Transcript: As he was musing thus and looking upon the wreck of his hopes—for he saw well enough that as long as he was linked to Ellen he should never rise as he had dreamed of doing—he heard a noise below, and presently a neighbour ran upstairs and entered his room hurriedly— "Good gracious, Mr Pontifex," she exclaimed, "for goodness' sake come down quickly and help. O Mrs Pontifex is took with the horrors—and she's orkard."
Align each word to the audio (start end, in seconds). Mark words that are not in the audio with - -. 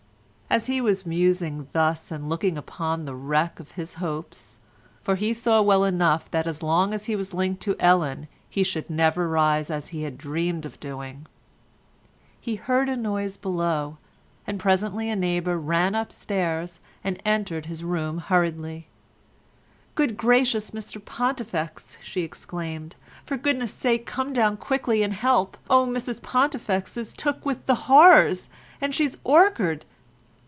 As 0.53 0.65
he 0.65 0.81
was 0.81 1.05
musing 1.05 1.69
thus 1.71 2.11
and 2.11 2.27
looking 2.27 2.57
upon 2.57 3.05
the 3.05 3.15
wreck 3.15 3.61
of 3.61 3.71
his 3.79 3.93
hopes—for 3.93 5.15
he 5.15 5.33
saw 5.33 5.61
well 5.61 5.85
enough 5.85 6.29
that 6.31 6.45
as 6.45 6.61
long 6.61 6.93
as 6.93 7.05
he 7.05 7.15
was 7.15 7.33
linked 7.33 7.61
to 7.61 7.75
Ellen 7.79 8.27
he 8.49 8.61
should 8.61 8.89
never 8.89 9.29
rise 9.29 9.69
as 9.69 9.87
he 9.95 10.03
had 10.03 10.17
dreamed 10.17 10.65
of 10.65 10.77
doing—he 10.81 12.55
heard 12.55 12.89
a 12.89 12.97
noise 12.97 13.37
below, 13.37 13.95
and 14.45 14.59
presently 14.59 15.09
a 15.09 15.15
neighbour 15.15 15.57
ran 15.57 15.95
upstairs 15.95 16.81
and 17.01 17.21
entered 17.23 17.67
his 17.67 17.81
room 17.81 18.17
hurriedly— 18.17 18.87
"Good 19.95 20.17
gracious, 20.17 20.71
Mr 20.71 20.99
Pontifex," 21.05 21.97
she 22.03 22.23
exclaimed, 22.23 22.97
"for 23.25 23.37
goodness' 23.37 23.71
sake 23.73 24.05
come 24.05 24.33
down 24.33 24.57
quickly 24.57 25.01
and 25.01 25.13
help. 25.13 25.55
O 25.69 25.87
Mrs 25.87 26.21
Pontifex 26.21 26.97
is 26.97 27.13
took 27.13 27.45
with 27.45 27.65
the 27.67 27.87
horrors—and 27.87 28.93
she's 28.93 29.17
orkard." 29.23 29.85